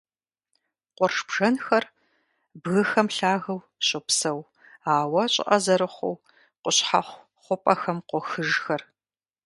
[0.95, 1.85] Къурш бжэнхэр
[2.61, 4.39] бгыхэм лъагэу щопсэу,
[4.95, 6.15] ауэ щӀыӀэ зырыхъуу,
[6.61, 8.81] къущхьэхъу хъупӀэхэм къохыжхэр.